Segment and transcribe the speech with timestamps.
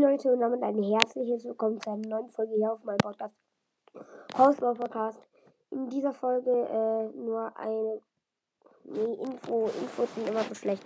[0.00, 3.36] Leute und damit ein herzliches Willkommen zu einer neuen Folge hier auf meinem Podcast
[4.34, 5.20] Hausbau Podcast.
[5.68, 8.00] In dieser Folge äh, nur eine
[8.84, 10.82] nee, Info, Infos sind immer so schlecht.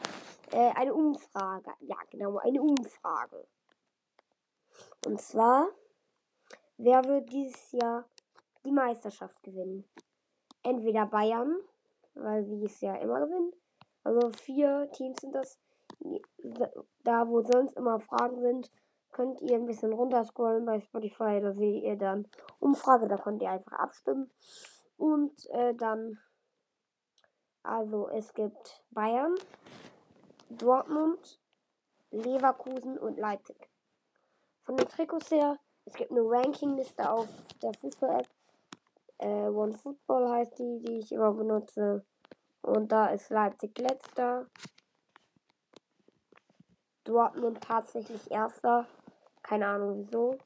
[0.50, 1.70] Äh, eine Umfrage.
[1.78, 3.46] Ja, genau, eine Umfrage.
[5.06, 5.68] Und zwar,
[6.76, 8.06] wer wird dieses Jahr
[8.64, 9.84] die Meisterschaft gewinnen?
[10.64, 11.56] Entweder Bayern,
[12.14, 13.52] weil sie es ja immer gewinnen.
[14.02, 15.60] Also vier Teams sind das
[17.04, 18.70] da wo sonst immer Fragen sind,
[19.14, 21.40] könnt ihr ein bisschen runterscrollen bei Spotify.
[21.40, 22.28] Da seht ihr dann
[22.58, 24.30] Umfrage, da könnt ihr einfach abstimmen.
[24.96, 26.18] Und äh, dann,
[27.62, 29.34] also es gibt Bayern,
[30.50, 31.40] Dortmund,
[32.10, 33.70] Leverkusen und Leipzig.
[34.64, 37.28] Von den Trikots her, es gibt eine Rankingliste auf
[37.62, 38.28] der Fußball-App.
[39.18, 42.04] Äh, OneFootball heißt die, die ich immer benutze.
[42.62, 44.46] Und da ist Leipzig letzter.
[47.04, 48.86] Dortmund tatsächlich erster.
[49.44, 50.38] Keine Ahnung wieso.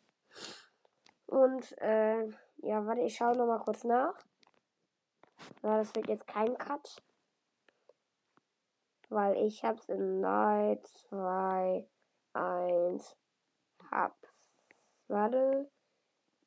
[1.26, 4.14] Und äh, ja, warte, ich schaue nochmal kurz nach.
[5.62, 7.00] Ja, das wird jetzt kein Cut.
[9.08, 11.88] Weil ich hab's in 3, 2,
[12.32, 13.16] 1,
[13.90, 14.28] hab's.
[15.06, 15.70] Warte.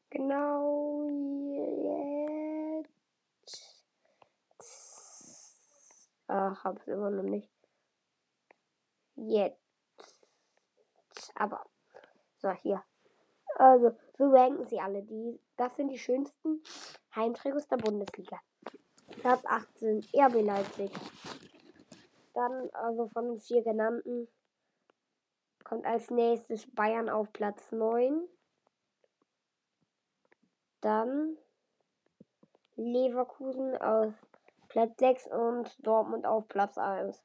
[0.09, 1.07] Genau
[2.75, 2.91] jetzt.
[6.27, 7.49] Ach, hab's immer noch nicht.
[9.16, 9.57] Jetzt
[11.35, 11.66] aber.
[12.42, 12.84] So, hier.
[13.56, 15.03] Also, so ranken sie alle.
[15.03, 16.61] Die, das sind die schönsten
[17.16, 18.39] Heimtrikots der Bundesliga.
[19.20, 20.92] Platz 18, RB Leipzig.
[22.34, 24.28] Dann, also von den vier genannten,
[25.64, 28.28] kommt als nächstes Bayern auf Platz 9.
[30.80, 31.38] Dann
[32.75, 34.14] Leverkusen auf
[34.69, 37.22] Platz 6 und Dortmund auf Platz 1.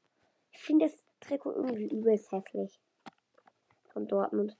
[0.51, 2.79] Ich finde das Trikot irgendwie übelst hässlich
[3.97, 4.55] von Dortmund.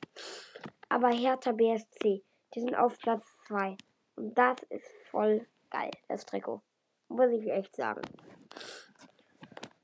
[0.90, 2.24] Aber Hertha BSC,
[2.54, 3.78] die sind auf Platz 2.
[4.16, 6.62] Und das ist voll geil, das Trikot.
[7.10, 8.02] Muss ich echt sagen.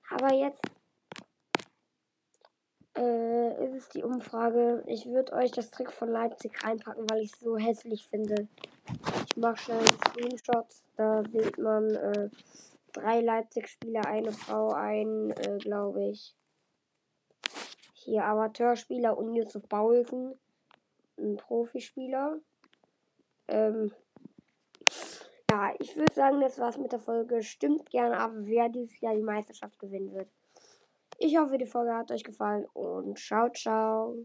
[0.09, 0.61] Aber jetzt
[2.97, 4.83] äh, ist es die Umfrage.
[4.87, 8.47] Ich würde euch das Trick von Leipzig reinpacken, weil ich es so hässlich finde.
[9.27, 10.67] Ich mache schnell einen Screenshot.
[10.95, 12.29] Da sieht man äh,
[12.91, 16.35] drei Leipzig-Spieler, eine Frau, ein, äh, glaube ich,
[17.93, 20.37] hier Amateurspieler und Yusuf Paulsen,
[21.23, 22.39] ein Profispieler.
[23.47, 23.91] Ähm,
[25.49, 27.41] ja, ich würde sagen, das war's mit der Folge.
[27.43, 30.29] Stimmt gerne ab, wer dieses Jahr die Meisterschaft gewinnen wird.
[31.19, 34.17] Ich hoffe, die Folge hat euch gefallen und ciao, ciao.